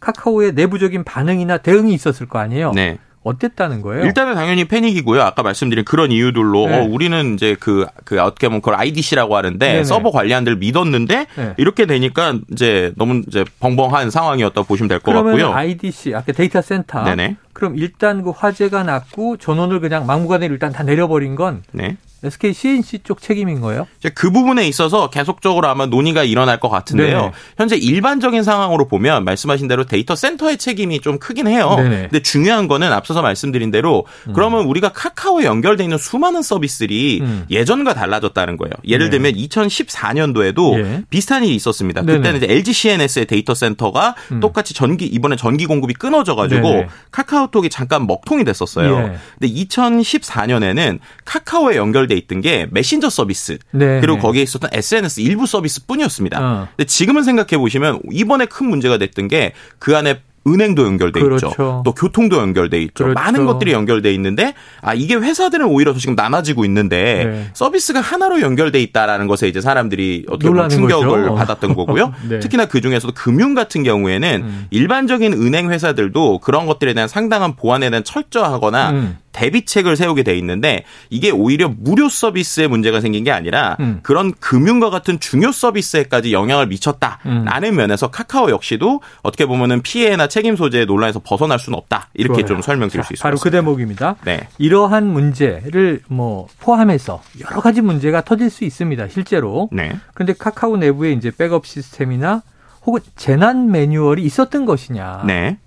카카오의 0.00 0.52
내부적인 0.52 1.04
반응이나 1.04 1.58
대응이 1.58 1.92
있었을 1.92 2.26
거 2.28 2.38
아니에요? 2.38 2.72
네. 2.72 2.98
어땠다는 3.24 3.82
거예요? 3.82 4.04
일단은 4.04 4.34
당연히 4.36 4.64
패닉이고요. 4.64 5.20
아까 5.20 5.42
말씀드린 5.42 5.84
그런 5.84 6.12
이유들로 6.12 6.66
네. 6.68 6.78
어, 6.78 6.84
우리는 6.84 7.34
이제 7.34 7.56
그, 7.58 7.84
그 8.04 8.18
어떻게 8.22 8.46
보면 8.48 8.60
그걸 8.62 8.76
IDC라고 8.76 9.36
하는데 9.36 9.58
네네. 9.66 9.84
서버 9.84 10.12
관리한들 10.12 10.56
믿었는데 10.56 11.26
네. 11.36 11.54
이렇게 11.56 11.84
되니까 11.84 12.38
이제 12.52 12.92
너무 12.96 13.22
이제 13.26 13.44
벙벙한 13.60 14.10
상황이었다 14.10 14.62
보시면 14.62 14.88
될 14.88 15.00
것 15.00 15.12
같고요. 15.12 15.52
IDC 15.52 16.14
아까 16.14 16.32
데이터 16.32 16.62
센터. 16.62 17.02
네네. 17.02 17.36
그럼 17.58 17.76
일단 17.76 18.22
그 18.22 18.30
화재가 18.30 18.84
났고 18.84 19.36
전원을 19.36 19.80
그냥 19.80 20.06
막무가내로 20.06 20.54
일단 20.54 20.70
다 20.70 20.84
내려버린 20.84 21.34
건 21.34 21.64
네. 21.72 21.96
SK 22.24 22.52
C&C 22.52 23.00
쪽 23.04 23.22
책임인 23.22 23.60
거예요? 23.60 23.86
그 24.14 24.30
부분에 24.32 24.66
있어서 24.66 25.08
계속적으로 25.08 25.68
아마 25.68 25.86
논의가 25.86 26.24
일어날 26.24 26.58
것 26.58 26.68
같은데요. 26.68 27.18
네네. 27.20 27.32
현재 27.56 27.76
일반적인 27.76 28.42
상황으로 28.42 28.88
보면 28.88 29.24
말씀하신 29.24 29.68
대로 29.68 29.84
데이터 29.84 30.16
센터의 30.16 30.58
책임이 30.58 31.00
좀 31.00 31.18
크긴 31.18 31.46
해요. 31.46 31.74
네네. 31.76 31.96
근데 32.02 32.22
중요한 32.22 32.66
거는 32.66 32.92
앞서서 32.92 33.22
말씀드린 33.22 33.70
대로 33.70 34.04
음. 34.26 34.32
그러면 34.32 34.64
우리가 34.64 34.88
카카오에 34.90 35.44
연결돼 35.44 35.84
있는 35.84 35.96
수많은 35.96 36.42
서비스들이 36.42 37.20
음. 37.22 37.46
예전과 37.50 37.94
달라졌다는 37.94 38.56
거예요. 38.56 38.72
예를 38.86 39.10
네. 39.10 39.18
들면 39.18 39.34
2014년도에도 39.34 40.78
예. 40.78 41.02
비슷한 41.10 41.44
일이 41.44 41.54
있었습니다. 41.54 42.02
네네. 42.02 42.18
그때는 42.18 42.42
이제 42.42 42.52
LG 42.52 42.72
CNS의 42.72 43.26
데이터 43.26 43.54
센터가 43.54 44.16
음. 44.32 44.40
똑같이 44.40 44.74
전기 44.74 45.06
이번에 45.06 45.36
전기 45.36 45.66
공급이 45.66 45.94
끊어져 45.94 46.34
가지고 46.34 46.84
카카오톡이 47.12 47.70
잠깐 47.70 48.06
먹통이 48.08 48.44
됐었어요. 48.44 48.98
예. 48.98 49.18
근데 49.38 49.54
2014년에는 49.54 50.98
카카오에 51.24 51.76
연결 51.76 52.07
연결돼 52.08 52.16
있던 52.16 52.40
게 52.40 52.66
메신저 52.70 53.10
서비스 53.10 53.58
네. 53.70 54.00
그리고 54.00 54.18
거기에 54.18 54.42
있었던 54.42 54.70
SNS 54.72 55.20
일부 55.20 55.46
서비스뿐이었습니다. 55.46 56.40
어. 56.40 56.68
근데 56.76 56.86
지금은 56.86 57.22
생각해 57.22 57.58
보시면 57.58 58.00
이번에 58.10 58.46
큰 58.46 58.66
문제가 58.68 58.98
됐던 58.98 59.28
게 59.28 59.52
그 59.78 59.96
안에 59.96 60.20
은행도 60.46 60.86
연결돼 60.86 61.20
그렇죠. 61.20 61.48
있죠. 61.48 61.82
또 61.84 61.92
교통도 61.92 62.38
연결돼 62.38 62.80
있죠. 62.82 63.04
그렇죠. 63.04 63.14
많은 63.14 63.44
것들이 63.44 63.72
연결돼 63.72 64.14
있는데 64.14 64.54
아 64.80 64.94
이게 64.94 65.14
회사들은 65.14 65.66
오히려 65.66 65.92
지금 65.94 66.14
나눠지고 66.14 66.64
있는데 66.64 67.24
네. 67.24 67.50
서비스가 67.52 68.00
하나로 68.00 68.40
연결돼 68.40 68.80
있다라는 68.80 69.26
것에 69.26 69.46
이제 69.48 69.60
사람들이 69.60 70.24
어떻게 70.28 70.48
보면 70.48 70.70
충격을 70.70 71.22
거죠. 71.22 71.34
받았던 71.36 71.74
거고요. 71.74 72.14
네. 72.30 72.38
특히나 72.38 72.64
그 72.64 72.80
중에서도 72.80 73.12
금융 73.14 73.54
같은 73.54 73.82
경우에는 73.82 74.42
음. 74.42 74.66
일반적인 74.70 75.34
은행 75.34 75.70
회사들도 75.70 76.38
그런 76.38 76.64
것들에 76.66 76.94
대한 76.94 77.08
상당한 77.08 77.54
보안에 77.54 77.90
대한 77.90 78.02
철저하거나 78.04 78.90
음. 78.90 79.18
대비책을 79.38 79.96
세우게 79.96 80.24
돼 80.24 80.36
있는데 80.38 80.82
이게 81.10 81.30
오히려 81.30 81.72
무료 81.78 82.08
서비스에 82.08 82.66
문제가 82.66 83.00
생긴 83.00 83.22
게 83.22 83.30
아니라 83.30 83.76
음. 83.78 84.00
그런 84.02 84.32
금융과 84.32 84.90
같은 84.90 85.20
중요 85.20 85.52
서비스에까지 85.52 86.32
영향을 86.32 86.66
미쳤다라는 86.66 87.68
음. 87.70 87.76
면에서 87.76 88.08
카카오 88.10 88.50
역시도 88.50 89.00
어떻게 89.22 89.46
보면은 89.46 89.80
피해나 89.82 90.26
책임 90.26 90.56
소재 90.56 90.84
논란에서 90.84 91.20
벗어날 91.24 91.60
수는 91.60 91.78
없다 91.78 92.08
이렇게 92.14 92.40
좋아요. 92.42 92.46
좀 92.46 92.62
설명드릴 92.62 93.04
수 93.04 93.12
있습니다. 93.12 93.22
바로 93.22 93.38
그 93.38 93.50
대목입니다. 93.50 94.16
네. 94.24 94.48
이러한 94.58 95.06
문제를 95.06 96.00
뭐 96.08 96.48
포함해서 96.58 97.22
여러 97.40 97.60
가지 97.60 97.80
문제가 97.80 98.22
터질 98.22 98.50
수 98.50 98.64
있습니다. 98.64 99.08
실제로. 99.08 99.68
네. 99.70 99.94
그런데 100.14 100.32
카카오 100.32 100.76
내부에 100.76 101.12
이제 101.12 101.30
백업 101.30 101.64
시스템이나 101.66 102.42
혹은 102.84 103.00
재난 103.16 103.70
매뉴얼이 103.70 104.22
있었던 104.22 104.64
것이냐. 104.64 105.24
네. 105.26 105.58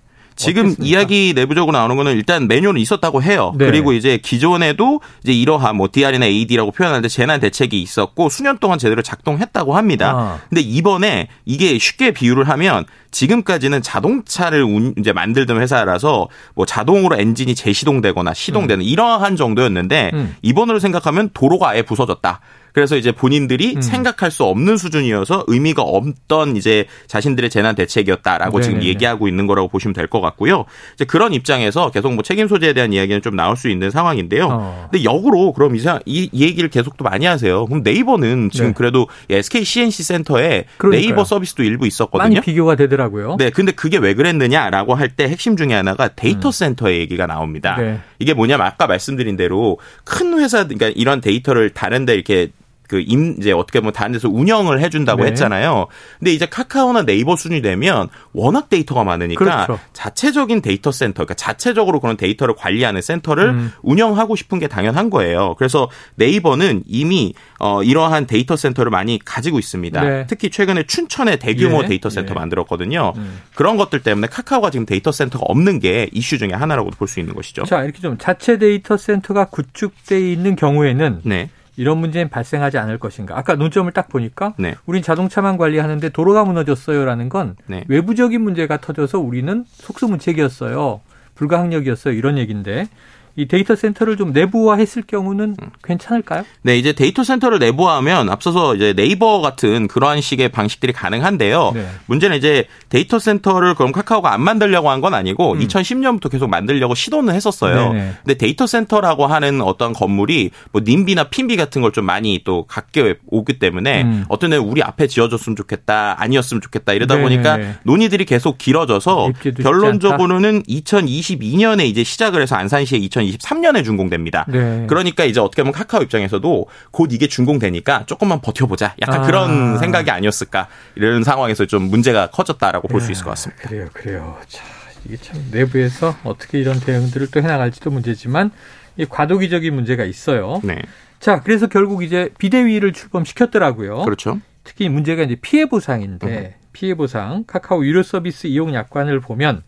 지금 0.46 0.66
어땠습니까? 0.66 0.84
이야기 0.86 1.32
내부적으로 1.34 1.76
나오는 1.76 1.96
거는 1.96 2.12
일단 2.12 2.48
매뉴얼은 2.48 2.80
있었다고 2.80 3.22
해요. 3.22 3.52
네. 3.56 3.66
그리고 3.66 3.92
이제 3.92 4.18
기존에도 4.18 5.00
이제 5.22 5.32
이러한 5.32 5.76
뭐 5.76 5.88
DR이나 5.90 6.26
AD라고 6.26 6.70
표현하는데 6.70 7.08
재난 7.08 7.40
대책이 7.40 7.80
있었고 7.80 8.28
수년 8.28 8.58
동안 8.58 8.78
제대로 8.78 9.02
작동했다고 9.02 9.76
합니다. 9.76 10.12
아. 10.14 10.40
근데 10.48 10.60
이번에 10.60 11.28
이게 11.44 11.78
쉽게 11.78 12.12
비유를 12.12 12.48
하면 12.48 12.84
지금까지는 13.10 13.82
자동차를 13.82 14.94
이제 14.98 15.12
만들던 15.12 15.60
회사라서 15.60 16.28
뭐 16.54 16.66
자동으로 16.66 17.16
엔진이 17.18 17.54
재시동되거나 17.54 18.34
시동되는 18.34 18.84
음. 18.84 18.88
이러한 18.88 19.36
정도였는데 19.36 20.10
음. 20.14 20.36
이번으로 20.42 20.78
생각하면 20.78 21.30
도로가 21.34 21.70
아예 21.70 21.82
부서졌다. 21.82 22.40
그래서 22.72 22.96
이제 22.96 23.12
본인들이 23.12 23.74
음. 23.76 23.82
생각할 23.82 24.30
수 24.30 24.44
없는 24.44 24.76
수준이어서 24.76 25.44
의미가 25.46 25.82
없던 25.82 26.56
이제 26.56 26.86
자신들의 27.06 27.50
재난 27.50 27.74
대책이었다라고 27.74 28.58
네네네. 28.58 28.62
지금 28.80 28.88
얘기하고 28.88 29.28
있는 29.28 29.46
거라고 29.46 29.68
보시면 29.68 29.94
될 29.94 30.06
것 30.12 30.20
같고요. 30.20 30.64
이제 30.94 31.04
그런 31.06 31.32
입장에서 31.32 31.90
계속 31.90 32.12
뭐 32.12 32.22
책임 32.22 32.48
소재에 32.48 32.72
대한 32.74 32.92
이야기는 32.92 33.22
좀 33.22 33.34
나올 33.36 33.56
수 33.56 33.68
있는 33.70 33.90
상황인데요. 33.90 34.48
어. 34.50 34.88
근데 34.90 35.04
역으로 35.04 35.52
그럼 35.52 35.74
이상 35.76 36.00
이, 36.04 36.28
이 36.32 36.42
얘기를 36.42 36.68
계속 36.68 36.96
또 36.96 37.04
많이 37.04 37.24
하세요. 37.24 37.64
그럼 37.66 37.82
네이버는 37.82 38.50
지금 38.50 38.68
네. 38.68 38.72
그래도 38.74 39.06
SK 39.30 39.64
C&C 39.64 40.02
센터에 40.02 40.64
그러니까요. 40.78 40.90
네이버 41.00 41.24
서비스도 41.24 41.62
일부 41.62 41.86
있었거든요. 41.86 42.22
많이 42.22 42.40
비교가 42.40 42.74
되더라고요. 42.76 43.36
네, 43.38 43.50
근데 43.50 43.72
그게 43.72 43.96
왜 43.98 44.14
그랬느냐라고 44.14 44.94
할 44.94 45.12
때 45.12 45.28
핵심 45.28 45.56
중에 45.58 45.74
하나가 45.74 46.08
데이터 46.08 46.48
음. 46.48 46.52
센터의 46.52 47.00
얘기가 47.00 47.26
나옵니다. 47.26 47.76
네. 47.78 48.00
이게 48.18 48.32
뭐냐면 48.34 48.66
아까 48.66 48.86
말씀드린 48.86 49.36
대로 49.36 49.78
큰 50.04 50.38
회사 50.38 50.64
그러니까 50.64 50.88
이런 50.94 51.20
데이터를 51.20 51.70
다른데 51.70 52.14
이렇게 52.14 52.48
그 52.92 53.02
임, 53.06 53.36
이제 53.38 53.52
어떻게 53.52 53.80
보면 53.80 53.94
다른 53.94 54.12
데서 54.12 54.28
운영을 54.28 54.78
해준다고 54.80 55.22
네. 55.22 55.30
했잖아요. 55.30 55.86
근데 56.18 56.30
이제 56.34 56.44
카카오나 56.44 57.06
네이버 57.06 57.36
수준이 57.36 57.62
되면 57.62 58.08
워낙 58.34 58.68
데이터가 58.68 59.02
많으니까 59.02 59.42
그렇죠. 59.64 59.80
자체적인 59.94 60.60
데이터 60.60 60.92
센터, 60.92 61.24
그러니까 61.24 61.32
자체적으로 61.32 62.00
그런 62.00 62.18
데이터를 62.18 62.54
관리하는 62.54 63.00
센터를 63.00 63.48
음. 63.48 63.72
운영하고 63.80 64.36
싶은 64.36 64.58
게 64.58 64.68
당연한 64.68 65.08
거예요. 65.08 65.54
그래서 65.56 65.88
네이버는 66.16 66.82
이미 66.86 67.32
어, 67.58 67.82
이러한 67.82 68.26
데이터 68.26 68.56
센터를 68.56 68.90
많이 68.90 69.18
가지고 69.24 69.58
있습니다. 69.58 70.00
네. 70.02 70.26
특히 70.28 70.50
최근에 70.50 70.82
춘천에 70.82 71.36
대규모 71.36 71.82
예. 71.84 71.86
데이터 71.86 72.10
센터 72.10 72.32
예. 72.32 72.38
만들었거든요. 72.38 73.14
음. 73.16 73.40
그런 73.54 73.78
것들 73.78 74.02
때문에 74.02 74.26
카카오가 74.26 74.68
지금 74.68 74.84
데이터 74.84 75.12
센터가 75.12 75.46
없는 75.48 75.78
게 75.80 76.10
이슈 76.12 76.36
중에 76.36 76.50
하나라고 76.52 76.90
볼 76.90 77.08
수 77.08 77.20
있는 77.20 77.34
것이죠. 77.34 77.64
자, 77.64 77.84
이렇게 77.84 78.00
좀 78.00 78.18
자체 78.18 78.58
데이터 78.58 78.98
센터가 78.98 79.46
구축돼 79.46 80.30
있는 80.30 80.56
경우에는 80.56 81.20
네. 81.24 81.48
이런 81.76 81.98
문제는 81.98 82.28
발생하지 82.28 82.78
않을 82.78 82.98
것인가. 82.98 83.38
아까 83.38 83.54
논점을 83.54 83.90
딱 83.92 84.08
보니까 84.08 84.54
네. 84.58 84.74
우린 84.86 85.02
자동차만 85.02 85.56
관리하는데 85.56 86.08
도로가 86.10 86.44
무너졌어요라는 86.44 87.28
건 87.28 87.56
네. 87.66 87.84
외부적인 87.88 88.40
문제가 88.40 88.78
터져서 88.78 89.20
우리는 89.20 89.64
속수무책이었어요. 89.68 91.00
불가항력이었어요. 91.34 92.14
이런 92.14 92.38
얘기인데 92.38 92.88
이 93.36 93.46
데이터 93.46 93.74
센터를 93.74 94.16
좀 94.16 94.32
내부화했을 94.32 95.02
경우는 95.06 95.56
음. 95.60 95.70
괜찮을까요? 95.84 96.44
네, 96.62 96.76
이제 96.76 96.92
데이터 96.92 97.24
센터를 97.24 97.58
내부화하면 97.58 98.28
앞서서 98.28 98.74
이제 98.74 98.92
네이버 98.92 99.40
같은 99.40 99.88
그러한 99.88 100.20
식의 100.20 100.50
방식들이 100.50 100.92
가능한데요. 100.92 101.72
네. 101.74 101.86
문제는 102.06 102.36
이제 102.36 102.66
데이터 102.90 103.18
센터를 103.18 103.74
그럼 103.74 103.92
카카오가 103.92 104.32
안 104.32 104.40
만들려고 104.42 104.90
한 104.90 105.00
건 105.02 105.14
아니고 105.14 105.52
음. 105.54 105.58
2010년부터 105.60 106.30
계속 106.30 106.48
만들려고 106.48 106.94
시도는 106.94 107.34
했었어요. 107.34 107.92
네네. 107.92 108.12
근데 108.24 108.34
데이터 108.34 108.66
센터라고 108.66 109.26
하는 109.26 109.60
어떤 109.60 109.92
건물이 109.92 110.50
뭐 110.72 110.82
님비나 110.84 111.24
핌피 111.24 111.56
같은 111.56 111.80
걸 111.82 111.92
좀 111.92 112.06
많이 112.06 112.40
또 112.44 112.64
갖게 112.66 113.16
오기 113.26 113.58
때문에 113.58 114.02
음. 114.02 114.24
어떤 114.28 114.52
애 114.54 114.56
우리 114.56 114.82
앞에 114.82 115.06
지어줬으면 115.08 115.56
좋겠다, 115.56 116.16
아니었으면 116.18 116.60
좋겠다 116.62 116.92
이러다 116.94 117.16
네네. 117.16 117.28
보니까 117.28 117.58
논의들이 117.84 118.24
계속 118.24 118.56
길어져서 118.58 119.30
결론적으로는 119.62 120.62
2022년에 120.64 121.84
이제 121.84 122.04
시작을 122.04 122.40
해서 122.42 122.56
안산시에 122.56 122.98
2000 122.98 123.21
2023년에 123.26 123.84
준공됩니다. 123.84 124.46
네. 124.48 124.86
그러니까 124.88 125.24
이제 125.24 125.40
어떻게 125.40 125.62
보면 125.62 125.72
카카오 125.72 126.02
입장에서도 126.02 126.66
곧 126.90 127.12
이게 127.12 127.26
준공되니까 127.26 128.04
조금만 128.06 128.40
버텨보자. 128.40 128.94
약간 129.02 129.22
아. 129.22 129.26
그런 129.26 129.78
생각이 129.78 130.10
아니었을까. 130.10 130.68
이런 130.94 131.24
상황에서 131.24 131.66
좀 131.66 131.84
문제가 131.84 132.28
커졌다라고 132.28 132.88
볼수 132.88 133.12
있을 133.12 133.24
것 133.24 133.30
같습니다. 133.30 133.68
그래요, 133.68 133.88
그래요. 133.92 134.38
자, 134.48 134.62
이게 135.04 135.16
참 135.16 135.44
내부에서 135.50 136.16
어떻게 136.24 136.58
이런 136.60 136.78
대응들을 136.80 137.30
또 137.30 137.40
해나갈지도 137.40 137.90
문제지만 137.90 138.50
이 138.96 139.06
과도기적인 139.06 139.74
문제가 139.74 140.04
있어요. 140.04 140.60
네. 140.62 140.80
자, 141.18 141.40
그래서 141.40 141.66
결국 141.66 142.02
이제 142.02 142.30
비대위를 142.38 142.92
출범시켰더라고요. 142.92 144.02
그렇죠. 144.02 144.40
특히 144.64 144.88
문제가 144.88 145.22
이제 145.22 145.36
피해 145.40 145.66
보상인데 145.66 146.26
음. 146.26 146.62
피해 146.72 146.94
보상 146.94 147.44
카카오 147.46 147.84
유료 147.84 148.02
서비스 148.02 148.46
이용 148.46 148.74
약관을 148.74 149.20
보면 149.20 149.62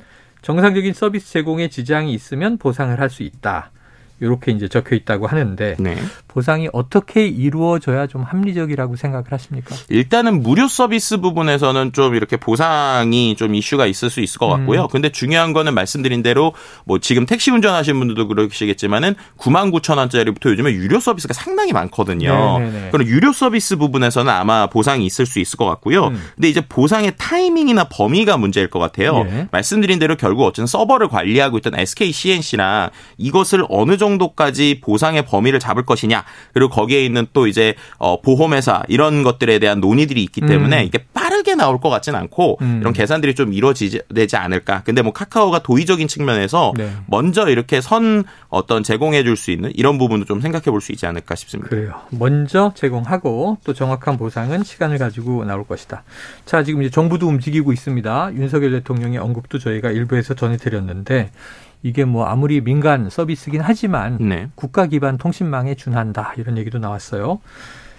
정상적인 0.44 0.92
서비스 0.92 1.32
제공에 1.32 1.68
지장이 1.68 2.12
있으면 2.12 2.58
보상을 2.58 3.00
할 3.00 3.08
수 3.08 3.22
있다. 3.22 3.72
이렇게 4.24 4.52
이제 4.52 4.68
적혀 4.68 4.96
있다고 4.96 5.26
하는데 5.26 5.76
네. 5.78 5.96
보상이 6.28 6.68
어떻게 6.72 7.26
이루어져야 7.26 8.06
좀 8.06 8.22
합리적이라고 8.22 8.96
생각을 8.96 9.26
하십니까? 9.30 9.76
일단은 9.88 10.42
무료 10.42 10.66
서비스 10.66 11.18
부분에서는 11.18 11.92
좀 11.92 12.14
이렇게 12.14 12.36
보상이 12.36 13.36
좀 13.36 13.54
이슈가 13.54 13.86
있을 13.86 14.10
수 14.10 14.20
있을 14.20 14.38
것 14.38 14.48
같고요. 14.48 14.82
음. 14.82 14.88
근데 14.90 15.10
중요한 15.10 15.52
거는 15.52 15.74
말씀드린 15.74 16.22
대로 16.22 16.52
뭐 16.84 16.98
지금 16.98 17.26
택시 17.26 17.50
운전하시는 17.50 17.98
분들도 17.98 18.28
그러시겠지만은 18.28 19.14
9만 19.38 19.72
9천 19.72 19.98
원짜리부터 19.98 20.50
요즘에 20.50 20.72
유료 20.72 20.98
서비스가 20.98 21.34
상당히 21.34 21.72
많거든요. 21.72 22.58
네네네. 22.58 22.90
그럼 22.90 23.06
유료 23.06 23.32
서비스 23.32 23.76
부분에서는 23.76 24.32
아마 24.32 24.66
보상이 24.66 25.06
있을 25.06 25.26
수 25.26 25.38
있을 25.38 25.56
것 25.56 25.66
같고요. 25.66 26.08
음. 26.08 26.20
근데 26.34 26.48
이제 26.48 26.60
보상의 26.60 27.12
타이밍이나 27.18 27.84
범위가 27.84 28.36
문제일 28.36 28.68
것 28.68 28.78
같아요. 28.78 29.24
예. 29.28 29.48
말씀드린 29.52 29.98
대로 29.98 30.16
결국 30.16 30.44
어쨌든 30.44 30.66
서버를 30.66 31.08
관리하고 31.08 31.58
있던 31.58 31.78
SK 31.78 32.12
CNC나 32.12 32.90
이것을 33.18 33.64
어느 33.68 33.96
정도 33.96 34.13
정도까지 34.14 34.80
보상의 34.82 35.24
범위를 35.24 35.60
잡을 35.60 35.84
것이냐 35.84 36.24
그리고 36.52 36.70
거기에 36.70 37.04
있는 37.04 37.26
또 37.32 37.46
이제 37.46 37.74
어 37.98 38.20
보험회사 38.20 38.84
이런 38.88 39.22
것들에 39.22 39.58
대한 39.58 39.80
논의들이 39.80 40.22
있기 40.22 40.40
때문에 40.40 40.82
음. 40.82 40.86
이게 40.86 41.04
빠르게 41.12 41.54
나올 41.54 41.80
것 41.80 41.90
같지는 41.90 42.18
않고 42.18 42.58
음. 42.62 42.78
이런 42.80 42.92
계산들이 42.92 43.34
좀 43.34 43.52
이루어지지 43.52 44.36
않을까. 44.36 44.82
근데 44.84 45.02
뭐 45.02 45.12
카카오가 45.12 45.60
도의적인 45.60 46.08
측면에서 46.08 46.72
네. 46.76 46.90
먼저 47.06 47.48
이렇게 47.48 47.80
선 47.80 48.24
어떤 48.48 48.82
제공해 48.82 49.22
줄 49.22 49.34
수 49.36 49.50
있는 49.50 49.72
이런 49.74 49.98
부분도 49.98 50.26
좀 50.26 50.40
생각해 50.40 50.66
볼 50.66 50.80
수 50.80 50.92
있지 50.92 51.06
않을까 51.06 51.34
싶습니다. 51.34 51.70
그래요. 51.70 51.94
먼저 52.10 52.72
제공하고 52.74 53.58
또 53.64 53.72
정확한 53.72 54.16
보상은 54.16 54.62
시간을 54.62 54.98
가지고 54.98 55.44
나올 55.44 55.66
것이다. 55.66 56.04
자, 56.44 56.62
지금 56.62 56.82
이제 56.82 56.90
정부도 56.90 57.26
움직이고 57.26 57.72
있습니다. 57.72 58.30
윤석열 58.34 58.70
대통령의 58.72 59.18
언급도 59.18 59.58
저희가 59.58 59.90
일부에서 59.90 60.34
전해드렸는데 60.34 61.30
이게 61.84 62.04
뭐 62.06 62.24
아무리 62.24 62.62
민간 62.62 63.10
서비스긴 63.10 63.60
하지만 63.60 64.16
네. 64.18 64.48
국가 64.54 64.86
기반 64.86 65.18
통신망에 65.18 65.74
준한다 65.74 66.32
이런 66.38 66.56
얘기도 66.56 66.78
나왔어요. 66.78 67.40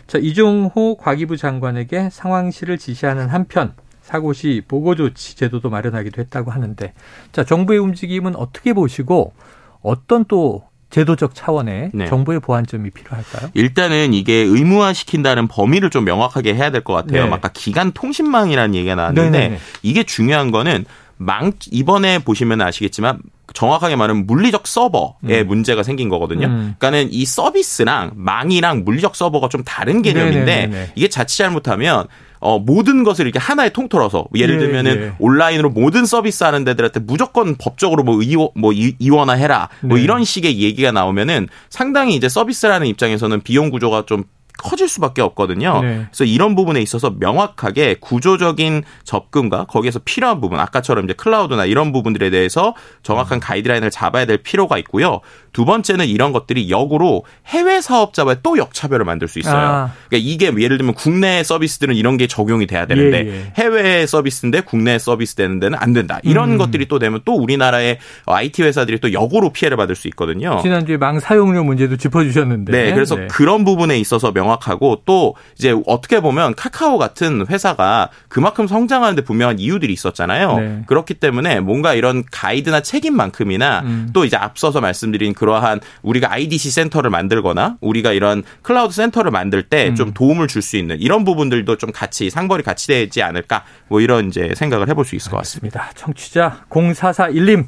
자 0.08 0.18
이종호 0.18 0.98
과기부 0.98 1.38
장관에게 1.38 2.10
상황실을 2.12 2.80
지시하는 2.80 3.30
한편 3.30 3.74
사고 4.02 4.34
시 4.34 4.64
보고 4.68 4.96
조치 4.96 5.36
제도도 5.38 5.70
마련하기도 5.70 6.20
했다고 6.20 6.50
하는데 6.52 6.94
자 7.32 7.44
정부의 7.44 7.80
움직임은 7.80 8.36
어떻게 8.36 8.74
보시고 8.74 9.34
어떤 9.82 10.26
또 10.26 10.64
제도적 10.90 11.36
차원의 11.36 11.92
네. 11.94 12.06
정부의 12.08 12.40
보완점이 12.40 12.90
필요할까요? 12.90 13.52
일단은 13.54 14.14
이게 14.14 14.34
의무화 14.34 14.94
시킨다는 14.94 15.48
범위를 15.48 15.92
좀 15.92 16.06
명확하게 16.06 16.56
해야 16.56 16.72
될 16.72 16.82
것 16.84 16.94
같아요. 16.94 17.26
네. 17.26 17.32
아까 17.32 17.50
기간 17.54 17.92
통신망이라는 17.92 18.74
얘기가 18.74 18.96
나왔는데 18.96 19.30
네네네. 19.30 19.60
이게 19.84 20.04
중요한 20.04 20.50
거는 20.50 20.86
망 21.18 21.52
이번에 21.72 22.20
보시면 22.20 22.62
아시겠지만 22.62 23.20
정확하게 23.54 23.96
말하면 23.96 24.26
물리적 24.28 24.68
서버에 24.68 25.42
음. 25.42 25.48
문제가 25.48 25.84
생긴 25.84 26.10
거거든요. 26.10 26.48
음. 26.48 26.76
그러니까는 26.78 27.10
이 27.12 27.26
서비스랑 27.26 28.12
망이랑 28.16 28.84
물리적 28.84 29.16
서버가 29.16 29.50
좀 29.50 29.64
다른 29.64 30.02
개념인데 30.02 30.46
네네네네. 30.46 30.92
이게 30.96 31.08
자칫 31.08 31.38
잘못하면 31.38 32.08
어, 32.40 32.60
모든 32.60 33.04
것을 33.04 33.26
이렇게 33.26 33.40
하나의 33.40 33.74
통틀어서 33.74 34.28
예를 34.36 34.56
예, 34.56 34.60
들면은 34.60 35.02
예. 35.02 35.14
온라인으로 35.20 35.70
모든 35.72 36.06
서비스 36.06 36.44
하는 36.44 36.64
데들한테 36.64 37.00
무조건 37.00 37.56
법적으로 37.56 38.04
뭐 38.04 38.22
이원 38.22 38.50
뭐 38.56 38.72
이원화 38.72 39.34
해라 39.34 39.70
뭐 39.82 39.98
네. 39.98 40.04
이런 40.04 40.24
식의 40.24 40.60
얘기가 40.60 40.92
나오면은 40.92 41.48
상당히 41.70 42.16
이제 42.16 42.30
서비스라는 42.30 42.86
입장에서는 42.88 43.42
비용 43.42 43.72
구조가 43.72 44.04
좀 44.06 44.26
커질 44.58 44.88
수밖에 44.88 45.22
없거든요. 45.22 45.82
네. 45.82 46.06
그래서 46.06 46.24
이런 46.24 46.56
부분에 46.56 46.82
있어서 46.82 47.14
명확하게 47.18 47.98
구조적인 48.00 48.84
접근과 49.04 49.66
거기에서 49.66 50.00
필요한 50.04 50.42
부분, 50.42 50.60
아까처럼 50.60 51.06
이제 51.06 51.14
클라우드나 51.14 51.66
이런 51.66 51.92
부분들에 51.92 52.30
대해서 52.30 52.76
정확한 53.04 53.40
가이드라인을 53.40 53.92
잡아야 53.92 54.26
될 54.26 54.38
필요가 54.38 54.78
있고요. 54.78 55.22
두 55.56 55.64
번째는 55.64 56.08
이런 56.08 56.34
것들이 56.34 56.70
역으로 56.70 57.24
해외 57.48 57.80
사업자와의 57.80 58.40
또 58.44 58.58
역차별을 58.58 59.06
만들 59.06 59.30
수 59.30 59.40
있어요. 59.40 59.56
아. 59.56 59.92
그러니까 60.10 60.30
이게 60.30 60.52
예를 60.62 60.78
들면 60.78 60.96
국내 60.96 61.44
서비스들은 61.44 61.96
이런 61.96 62.18
게 62.18 62.28
적용이 62.28 62.68
돼야 62.68 62.86
되는데 62.86 63.26
예, 63.26 63.32
예. 63.32 63.54
해외 63.56 64.06
서비스인데 64.06 64.62
국내 64.62 65.00
서비스 65.00 65.36
되는 65.36 65.62
데는 65.62 65.78
안 65.80 65.94
된다. 65.94 66.20
이런 66.24 66.52
음. 66.52 66.58
것들이 66.58 66.90
또 66.90 67.00
되면 67.00 67.22
또 67.24 67.36
우리나라의 67.36 68.00
IT 68.26 68.64
회사들이 68.64 69.00
또 69.00 69.14
역으로 69.14 69.54
피해를 69.54 69.78
받을 69.78 69.96
수 69.96 70.10
있거든요. 70.10 70.60
지난주에 70.62 70.98
망 70.98 71.22
사용료 71.22 71.64
문제도 71.64 71.96
짚어주셨는데. 71.96 72.74
네, 72.74 72.94
그래서 72.94 73.16
네. 73.16 73.28
그런 73.28 73.64
부분에 73.64 73.98
있어서 73.98 74.34
명확하고 74.34 75.04
또 75.06 75.36
이제 75.58 75.74
어떻게 75.86 76.20
보면 76.20 76.56
카카오 76.56 76.98
같은 76.98 77.48
회사가 77.48 78.10
그만큼 78.28 78.68
성장하는데 78.68 79.22
분명한 79.24 79.60
이유들이 79.60 79.94
있었잖아요. 79.94 80.58
네. 80.58 80.82
그렇기 80.88 81.14
때문에 81.14 81.62
뭔가 81.62 81.94
이런 81.94 82.26
가이드나 82.30 82.82
책임만큼이나 82.82 83.84
음. 83.86 84.10
또 84.12 84.26
이제 84.26 84.36
앞서서 84.36 84.82
말씀드린 84.82 85.34
그 85.34 85.45
러한 85.46 85.80
우리가 86.02 86.32
IDC 86.32 86.70
센터를 86.72 87.10
만들거나 87.10 87.78
우리가 87.82 88.12
이런 88.12 88.44
클라우드 88.62 88.94
센터를 88.94 89.32
만들 89.32 89.64
때좀 89.64 90.10
음. 90.10 90.14
도움을 90.14 90.48
줄 90.48 90.62
수 90.66 90.78
있는 90.78 91.00
이런 91.00 91.24
부분들도 91.24 91.78
좀 91.78 91.92
같이 91.92 92.30
상벌이 92.30 92.64
같이 92.64 92.88
되지 92.88 93.22
않을까 93.22 93.64
뭐 93.88 94.02
이런 94.02 94.28
이제 94.30 94.52
생각을 94.56 94.90
해볼 94.90 95.06
수 95.06 95.16
있을 95.16 95.30
것 95.32 95.38
같습니다. 95.38 95.92
청취자 95.96 96.66
0441님 96.70 97.66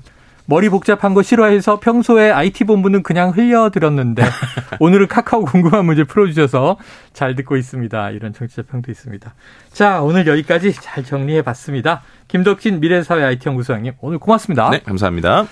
머리 0.50 0.70
복잡한 0.70 1.14
거 1.14 1.22
싫어해서 1.22 1.80
평소에 1.82 2.32
IT 2.32 2.64
본부는 2.64 3.04
그냥 3.04 3.32
흘려들었는데 3.32 4.24
오늘은 4.80 5.08
카카오 5.08 5.44
궁금한 5.44 5.86
문제 5.86 6.06
풀어주셔서 6.06 6.78
잘 7.14 7.36
듣고 7.36 7.58
있습니다. 7.58 8.12
이런 8.12 8.34
청취자 8.34 8.64
평도 8.64 8.90
있습니다. 8.90 9.34
자, 9.74 10.02
오늘 10.02 10.26
여기까지 10.26 10.74
잘 10.74 11.04
정리해 11.04 11.42
봤습니다. 11.42 12.02
김덕진 12.30 12.80
미래사회 12.80 13.24
IT 13.24 13.50
연구소장님 13.50 13.94
오늘 14.00 14.20
고맙습니다. 14.20 14.70
네, 14.70 14.80
감사합니다. 14.80 15.48